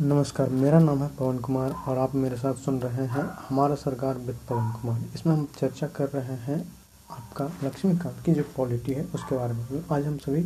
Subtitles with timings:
[0.00, 4.18] नमस्कार, मेरा नाम है पवन कुमार और आप मेरे साथ सुन रहे हैं हमारा सरकार
[4.18, 6.56] विद पवन कुमार। इसमें हम चर्चा कर रहे हैं
[7.10, 10.42] आपका लक्ष्मीकांत की जो पॉलिटी है, उसके बारे में। आज हम सभी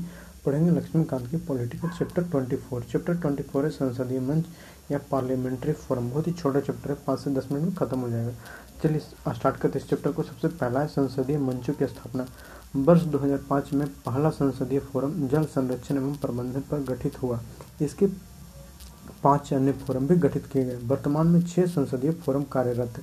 [0.46, 4.44] पढ़ेंगे लक्ष्मीकांत की पॉलिटी का चैप्टर 24 चैप्टर 24 है संसदीय मंच
[4.90, 8.10] या पार्लियामेंट्री फोरम। बहुत ही छोटा चैप्टर है, पाँच से दस मिनट में खत्म हो
[8.10, 8.32] जाएगा।
[8.82, 12.26] चलिए स्टार्ट करते इस चैप्टर को सबसे पहला है संसदीय मंचों की स्थापना।
[12.76, 17.40] वर्ष 2005 में पहला संसदीय फोरम जल संरक्षण एवं प्रबंधन पर गठित हुआ।
[17.82, 18.06] इसके
[19.24, 23.02] पाँच अन्य फोरम भी गठित किए गए। वर्तमान में छह संसदीय फोरम कार्यरत है।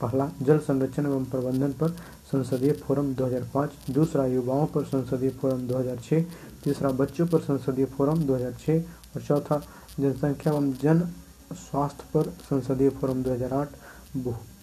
[0.00, 1.90] पहला, जल संरक्षण एवं प्रबंधन पर
[2.32, 6.24] संसदीय फोरम 2005 दूसरा, युवाओं पर संसदीय फोरम 2006
[6.64, 8.78] तीसरा, बच्चों पर संसदीय फोरम 2006
[9.14, 9.62] और चौथा,
[10.00, 11.00] जनसंख्या एवं जन
[11.52, 13.68] स्वास्थ्य पर संसदीय फोरम 2008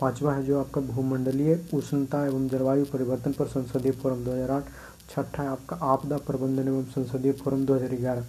[0.02, 4.64] पांचवा है जो आपका भूमंडलीय उष्णता एवं जलवायु परिवर्तन पर संसदीय फोरम 2008
[5.09, 8.23] छठा है आपका आपदा प्रबंधन एवं संसदीय फोरम 2011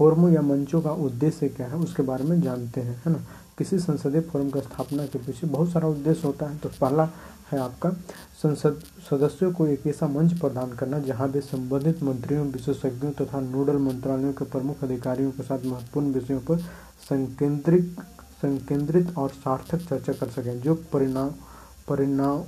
[0.00, 3.18] फोरमों या मंचों का उद्देश्य क्या है, उसके बारे में जानते हैं, है ना?
[3.58, 7.08] किसी संसदीय फोरम का स्थापना के पीछे बहुत सारा उद्देश्य होता है। तो पहला
[7.52, 7.90] है आपका,
[8.42, 13.76] संसद सदस्यों को एक ऐसा मंच प्रदान करना, जहाँ वे संबंधित मंत्रियों, विशेषज्ञों तथा नोडल
[13.76, 16.58] मंत्रालयों के प्रमुख अधिकारियों के साथ महत्वपूर्ण विषयों पर
[17.08, 17.96] संकेंद्रित
[18.42, 21.30] संकेंद्रित और सार्थक चर्चा कर सकें, जो परिणाम
[21.88, 22.42] परिणाम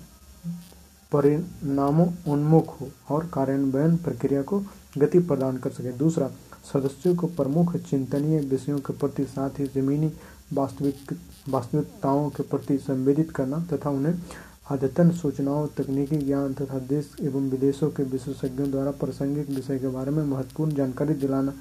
[1.12, 4.62] परिणामों उन्मुख हो और कार्यान्वयन प्रक्रिया को
[4.98, 6.30] गति प्रदान कर सके। दूसरा
[6.64, 10.12] सदस्यों को प्रमुख चिंतनीय विषयों के प्रति साथ ही जमीनी
[10.52, 14.14] वास्तविक, वास्तविकताओं के प्रति संवेदित करना तथा उन्हें
[14.70, 20.10] अद्यतन सूचनाओं, तकनीकी ज्ञान तथा देश एवं विदेशों के विशेषज्ञों द्वारा प्रासंगिक विषय के बारे
[20.10, 21.52] में महत्वपूर्ण जानकारी दिलाना,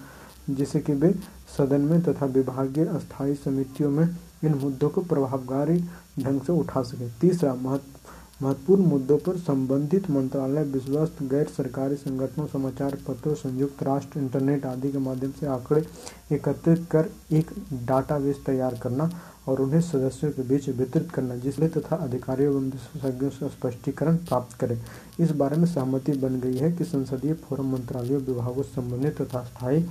[0.50, 1.14] जिससे कि वे
[1.58, 5.80] सदन में तथा विभागीय स्थायी समितियों में इन मुद्दों को प्रभावकारी
[6.20, 12.46] ढंग से उठा सके। तीसरा महत्व महत्वपूर्ण मुद्दों पर संबंधित मंत्रालय विश्वस्त गैर सरकारी संगठनों,
[12.48, 15.86] समाचार पत्रों, संयुक्त राष्ट्र, इंटरनेट आदि के माध्यम से आंकड़े
[16.32, 17.52] एकत्रित कर एक
[17.86, 19.10] डाटाबेस तैयार करना
[19.48, 24.58] और उन्हें सदस्यों के बीच वितरित करना जिससे तथा अधिकारियों एवं विशेषज्ञों से स्पष्टीकरण प्राप्त
[24.58, 24.80] करें।
[25.20, 29.44] इस बारे में सहमति बन गई है कि संसदीय फोरम मंत्रालयों, विभागों से संबंधित तथा
[29.46, 29.86] स्थायी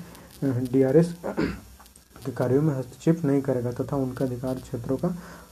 [0.73, 1.15] डीआरएस
[2.27, 5.09] के में हस्तक्षेप नहीं करेगा तथा उनके अधिकार क्षेत्रों का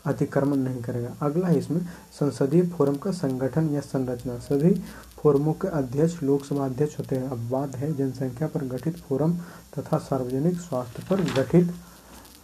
[0.09, 1.81] अतिक्रमण नहीं करेगा। अगला है इसमें
[2.13, 4.75] संसदीय फोरम का संगठन या संरचना। सभी
[5.17, 9.33] फोरमों के अध्यक्ष लोकसभा अध्यक्ष होते हैं। अब बात है जनसंख्या पर गठित फोरम
[9.79, 11.73] तथा सार्वजनिक स्वास्थ्य पर गठित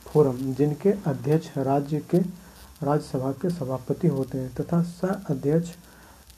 [0.07, 5.75] फोरम, जिनके अध्यक्ष राज्य के, राज्यसभा के सभापति होते हैं तथा सह अध्यक्ष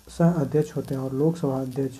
[0.08, 1.96] सह अध्यक्ष होते हैं और लोकसभा अध्यक्ष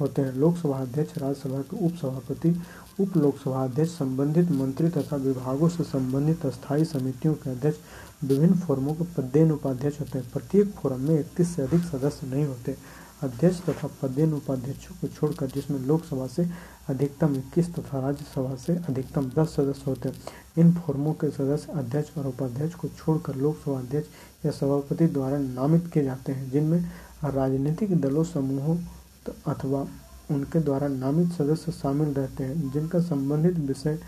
[0.00, 2.60] होते हैं। लोकसभा अध्यक्ष, राज्यसभा के उप सभापति
[3.00, 7.78] उप लोकसभा अध्यक्ष संबंधित मंत्री तथा विभागों से संबंधित स्थायी समितियों के अध्यक्ष,
[8.24, 12.44] विभिन्न फोरमों के पदेन उपाध्यक्ष होते हैं। प्रत्येक फोरम में इकतीस से अधिक सदस्य नहीं
[12.44, 12.76] होते।
[13.22, 16.48] अध्यक्ष तथा पदेन उपाध्यक्षों को छोड़कर, जिसमें लोकसभा से
[16.88, 20.16] अधिकतम इक्कीस तथा राज्यसभा से अधिकतम दस सदस्य होते हैं,
[20.58, 25.90] इन फोरमों के सदस्य अध्यक्ष और उपाध्यक्ष को छोड़कर लोकसभा अध्यक्ष या सभापति द्वारा नामित
[25.92, 26.84] किए जाते हैं, जिनमें
[27.24, 28.76] राजनीतिक दलों, समूहों
[29.28, 29.86] अथवा
[30.30, 33.98] उनके द्वारा नामित सदस्य शामिल रहते हैं, जिनका संबंधित विषय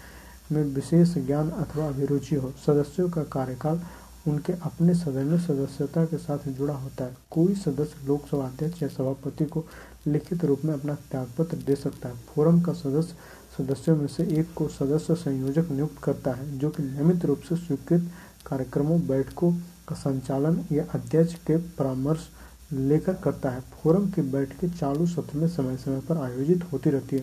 [0.53, 3.81] में विशेष ज्ञान अथवा अभिरुचि हो। सदस्यों का कार्यकाल
[4.29, 8.89] उनके अपने सदन में सदस्यता के साथ जुड़ा होता है। कोई सदस्य लोकसभा अध्यक्ष या
[8.89, 9.65] सभापति को
[10.07, 13.15] लिखित रूप में अपना त्यागपत्र दे सकता है। फोरम का सदस्य
[13.59, 17.57] सदस्यों में से एक को सदस्य संयोजक नियुक्त करता है, जो कि नियमित रूप से
[17.57, 18.11] स्वीकृत
[18.47, 19.53] कार्यक्रमों, बैठकों
[19.89, 22.29] का संचालन या अध्यक्ष के परामर्श
[22.73, 27.17] लेकर करता है। फोरम की बैठकें चालू सत्र में समय समय पर आयोजित होती रहती
[27.17, 27.23] है।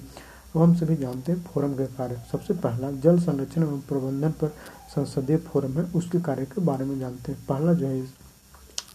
[0.55, 4.47] अब हम सभी जानते हैं फोरम के कार्य। सबसे पहला, जल संरक्षण एवं प्रबंधन पर
[4.95, 8.05] संसदीय फोरम है। उसके कार्य के बारे में जानते हैं। पहला जो है,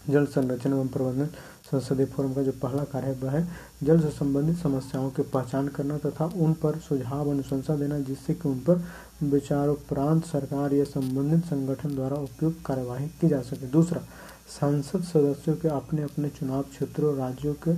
[0.09, 1.29] जल संरक्षण एवं प्रबंधन
[1.71, 3.47] संसदीय फोरम का जो पहला कार्य है, वह है
[3.83, 8.49] जल से संबंधित समस्याओं की पहचान करना तथा उन पर सुझाव अनुशंसा देना, जिससे कि
[8.49, 8.83] उन पर
[9.23, 14.01] विचारोपरांत सरकार या संबंधित संगठन द्वारा उपयुक्त कार्यवाही की जा सके। दूसरा
[14.49, 17.73] सांसद सदस्यों के अपने अपने चुनाव क्षेत्रों राज्यों के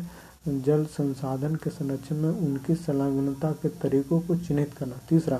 [0.61, 5.39] जल संसाधन के संरक्षण में उनकी संलग्नता के तरीकों को चिन्हित करना। तीसरा,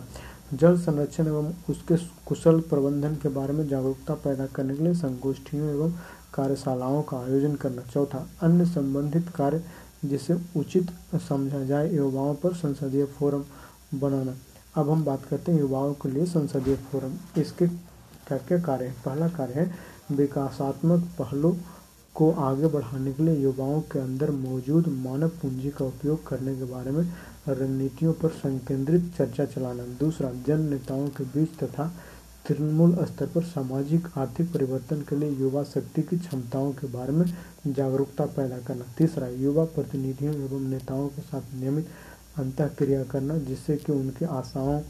[0.54, 5.70] जल संरक्षण एवं उसके कुशल प्रबंधन के बारे में जागरूकता पैदा करने के लिए संगोष्ठियों
[5.70, 5.92] एवं
[6.34, 9.64] कार्यशालाओं का आयोजन करना। चौथा, अन्य संबंधित कार्य
[10.06, 10.92] जिसे उचित
[11.30, 13.44] समझा जाए, युवाओं पर संसदीय फोरम
[14.00, 14.36] बनाना।
[14.76, 18.96] अब हम बात करते हैं युवाओं के लिए संसदीय फोरम। इसके क्या क्या कार्य है?
[19.06, 19.72] पहला कार्य है
[20.12, 21.54] विकासात्मक पहलों
[22.16, 26.64] को आगे बढ़ाने के लिए युवाओं के अंदर मौजूद मानव पूंजी का उपयोग करने के
[26.64, 27.04] बारे में
[27.48, 31.92] रणनीतियों पर संकेंद्रित चर्चा चलाना। दूसरा, जन नेताओं के बीच तथा
[32.48, 37.26] तृणमूल स्तर पर सामाजिक आर्थिक परिवर्तन के लिए युवा शक्ति की क्षमताओं के बारे में
[37.68, 41.88] जागरूकता पैदा करना। तीसरा, युवा प्रतिनिधियों एवं नेताओं के साथ नियमित
[42.38, 44.82] अंत क्रिया करना, जिससे कि उनकी आशाओं,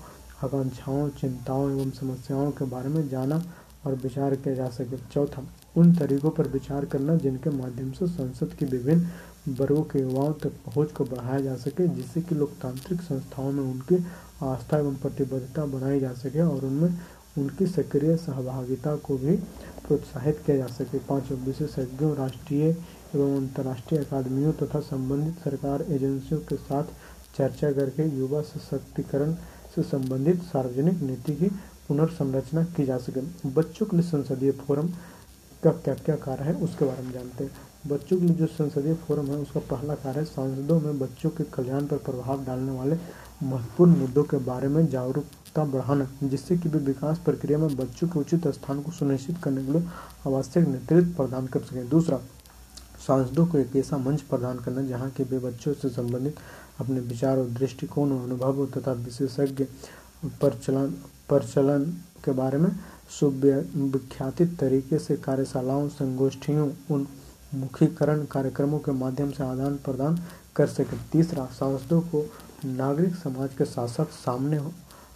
[0.43, 3.43] आकांक्षाओं, चिंताओं एवं समस्याओं के बारे में जाना
[3.85, 5.43] और विचार किया जा सके। चौथा,
[5.75, 10.51] उन तरीकों पर विचार करना जिनके माध्यम से संसद के विभिन्न वर्गों के युवाओं तक
[10.65, 14.03] पहुँच को बढ़ाया जा सके, जिससे कि लोकतांत्रिक संस्थाओं में उनकी
[14.43, 16.99] आस्था एवं प्रतिबद्धता बनाई जा सके और उनमें
[17.37, 19.35] उनकी सक्रिय सहभागिता को भी
[19.87, 22.65] प्रोत्साहित किया जा सके। पाँचों विशेषज्ञों, राष्ट्रीय
[23.15, 26.83] एवं अंतर्राष्ट्रीय अकादमियों तथा संबंधित सरकार एजेंसियों के साथ
[27.37, 29.33] चर्चा करके युवा सशक्तिकरण
[29.75, 31.49] से संबंधित सार्वजनिक नीति की
[31.91, 33.21] पुनर्संरचना की जा सके।
[33.51, 34.87] बच्चों के लिए संसदीय फोरम
[35.63, 37.51] का क्या क्या कार्य है, उसके बारे में जानते हैं।
[37.87, 41.43] बच्चों के लिए जो संसदीय फोरम है, उसका पहला कार्य है सांसदों में बच्चों के
[41.53, 42.97] कल्याण पर प्रभाव डालने वाले
[43.43, 48.19] महत्वपूर्ण मुद्दों के बारे में जागरूकता बढ़ाना, जिससे कि वे विकास प्रक्रिया में बच्चों के
[48.19, 49.83] उचित स्थान को सुनिश्चित करने के लिए
[50.27, 52.19] आवश्यक नेतृत्व प्रदान कर सकें। दूसरा,
[53.07, 56.35] सांसदों को एक ऐसा मंच प्रदान करना, जहाँ की वे बच्चों से संबंधित
[56.79, 59.65] अपने विचार और दृष्टिकोण और अनुभव तथा विशेषज्ञ
[60.39, 60.93] प्रचलन
[61.31, 61.83] प्रचलन
[62.25, 62.69] के बारे में
[63.09, 70.19] सुव्याख्यातित तरीके से कार्यशालाओं, संगोष्ठियों उन्मुखीकरण कार्यक्रमों के माध्यम से आदान प्रदान
[70.55, 72.25] कर सके। तीसरा सांसदों को
[72.65, 74.59] नागरिक समाज के साथ साथ सामने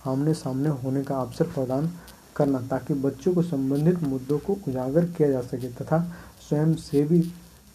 [0.08, 1.92] आमने सामने होने का अवसर प्रदान
[2.36, 6.00] करना, ताकि बच्चों को संबंधित मुद्दों को उजागर किया जा सके तथा
[6.48, 7.22] स्वयं सेवी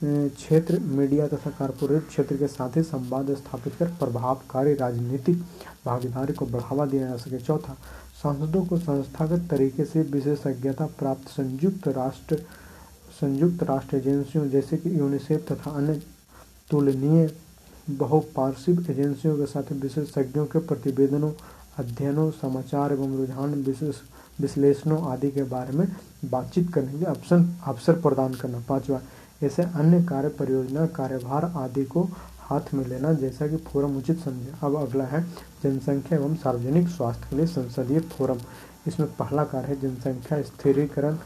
[0.00, 5.42] क्षेत्र, मीडिया तथा कारपोरेट क्षेत्र के साथ ही संवाद स्थापित कर प्रभावकारी राजनीतिक
[5.86, 7.76] भागीदारी को बढ़ावा दिया जा सके। चौथा,
[8.22, 12.36] सांसदों को संस्थागत तरीके से विशेषज्ञता प्राप्त संयुक्त राष्ट्र
[13.20, 16.00] संयुक्त राष्ट्र एजेंसियों जैसे कि यूनिसेफ तथा अन्य
[16.70, 17.30] तुलनीय
[17.90, 21.32] बहुपार्श्विक एजेंसियों के साथ विशेषज्ञों के प्रतिवेदनों,
[21.78, 23.96] अध्ययनों, समाचार एवं रुझान विशेष
[24.40, 25.86] विश्लेषणों आदि के बारे में
[26.24, 29.00] बातचीत करने के अवसर अवसर प्रदान करना। पांचवा
[29.42, 32.02] ऐसे अन्य कार्य परियोजना, कार्यभार आदि को
[32.40, 35.22] हाथ में लेना जैसा कि फोरम उचित समझे। अब अगला है,
[35.62, 38.38] जनसंख्या एवं सार्वजनिक स्वास्थ्य के लिए संसदीय फोरम।
[38.86, 41.16] इसमें पहला कार्य है जनसंख्या स्थिरीकरण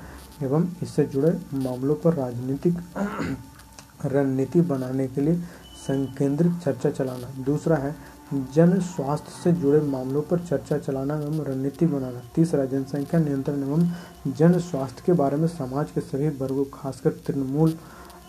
[0.43, 2.79] एवं इससे जुड़े मामलों पर राजनीतिक
[4.05, 5.37] रणनीति बनाने के लिए
[5.87, 7.95] संकेंद्रित चर्चा चलाना। दूसरा है,
[8.55, 13.89] जन स्वास्थ्य से जुड़े मामलों पर चर्चा चलाना एवं रणनीति बनाना। तीसरा, जनसंख्या नियंत्रण एवं
[14.33, 17.79] जन स्वास्थ्य के बारे में समाज के सभी वर्गों, खासकर तृणमूल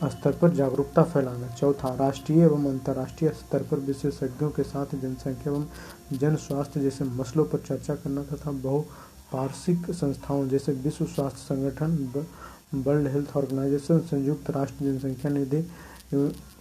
[0.04, 5.66] स्तर पर जागरूकता फैलाना। चौथा, राष्ट्रीय एवं अंतर्राष्ट्रीय स्तर पर विशेषज्ञों के साथ जनसंख्या एवं
[6.14, 11.92] जन स्वास्थ्य जैसे मसलों पर चर्चा करना तथा बहुपार्षिक संस्थाओं जैसे विश्व स्वास्थ्य संगठन
[12.76, 15.64] वर्ल्ड हेल्थ ऑर्गेनाइजेशन, संयुक्त राष्ट्र जनसंख्या निधि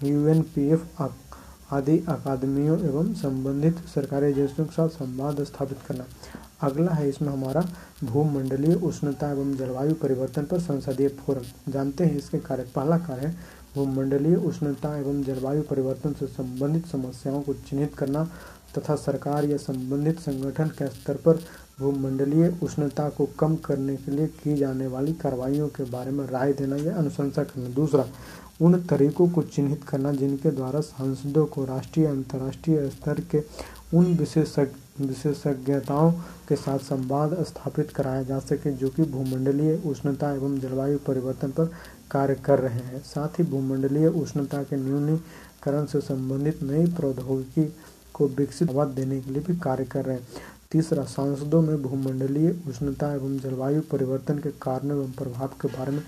[0.04, 1.02] यूएनपीएफ
[1.72, 6.04] आदि अकादमियों एवं संबंधित सरकारी एजेंसियों के साथ संवाद स्थापित करना।
[6.64, 7.64] अगला है इसमें हमारा
[8.04, 13.34] भूमंडलीय उष्णता एवं जलवायु परिवर्तन पर संसदीय फोरम। जानते हैं इसके कार्य। पहला कार्य,
[13.74, 18.24] भूमंडलीय उष्णता एवं जलवायु परिवर्तन से संबंधित समस्याओं को चिन्हित करना
[18.78, 21.38] तथा सरकार या संबंधित संगठन के स्तर पर
[21.80, 26.52] भूमंडलीय उष्णता को कम करने के लिए की जाने वाली कार्रवाइयों के बारे में राय
[26.52, 28.04] देना या अनुशंसा करना। दूसरा,
[28.62, 33.42] उन तरीकों को चिन्हित करना जिनके द्वारा सांसदों को राष्ट्रीय, अंतर्राष्ट्रीय स्तर के
[33.94, 36.12] उन विशेषज्ञ, विशेषज्ञताओं
[36.48, 41.70] के साथ संवाद स्थापित कराया जा सके जो कि भूमंडलीय उष्णता एवं जलवायु परिवर्तन पर
[42.10, 47.76] कार्य कर रहे हैं। साथ ही भूमंडलीय उष्णता के न्यूनीकरण से संबंधित नई प्रौद्योगिकी
[48.14, 50.28] को विकसित देने के लिए भी कार्य कर रहे हैं।
[50.72, 56.02] तीसरा, सांसदों में भूमंडलीय उष्णता एवं जलवायु परिवर्तन के कारण एवं प्रभाव के बारे में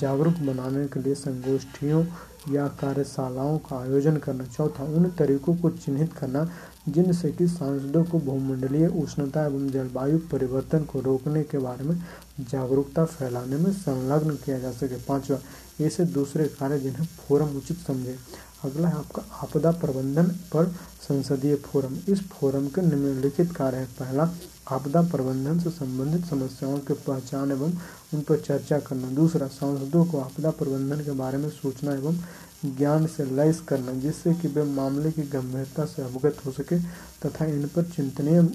[0.00, 2.04] जागरूक बनाने के लिए संगोष्ठियों
[2.52, 6.48] या कार्यशालाओं का आयोजन करना चौथा उन तरीकों को चिन्हित करना,
[6.88, 11.96] जिनसे कि सांसदों को भूमंडलीय उष्णता एवं जलवायु परिवर्तन को रोकने के बारे में
[12.40, 15.38] जागरूकता फैलाने में संलग्न किया जा सके। पांचवा,
[15.80, 18.16] ऐसे दूसरे कार्य जिन्हें फोरम उचित समझे।
[18.64, 20.66] अगला है आपका आपदा प्रबंधन पर
[21.02, 24.30] संसदीय फोरम। इस फोरम के निम्नलिखित कार्य है। पहला,
[24.68, 27.72] आपदा प्रबंधन से संबंधित समस्याओं के पहचान एवं
[28.14, 32.18] उन पर चर्चा करना। दूसरा, सांसदों को आपदा प्रबंधन के बारे में सूचना एवं
[32.66, 36.78] ज्ञान से लैस करना, जिससे कि वे मामले की गंभीरता से अवगत हो सके
[37.20, 38.48] तथा इन पर चिंतनीय,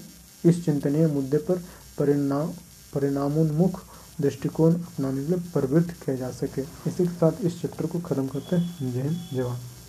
[0.44, 1.62] इस चिंतनीय मुद्दे पर
[1.98, 2.50] परिणाम
[2.94, 3.80] परिणामोन्मुख
[4.20, 8.26] दृष्टिकोण अपनाने के लिए प्रवृत्त किया जा सके। इसी के साथ इस चैप्टर को खत्म
[8.26, 9.79] करते हैं। जय हिंद भारत।